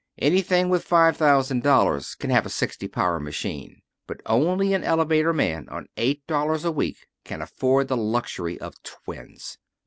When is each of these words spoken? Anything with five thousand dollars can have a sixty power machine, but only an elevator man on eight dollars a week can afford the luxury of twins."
Anything 0.17 0.69
with 0.69 0.83
five 0.83 1.15
thousand 1.15 1.61
dollars 1.61 2.15
can 2.15 2.31
have 2.31 2.43
a 2.47 2.49
sixty 2.49 2.87
power 2.87 3.19
machine, 3.19 3.83
but 4.07 4.19
only 4.25 4.73
an 4.73 4.83
elevator 4.83 5.31
man 5.31 5.69
on 5.69 5.89
eight 5.95 6.25
dollars 6.25 6.65
a 6.65 6.71
week 6.71 7.05
can 7.23 7.39
afford 7.39 7.87
the 7.87 7.95
luxury 7.97 8.59
of 8.59 8.73
twins." 8.81 9.59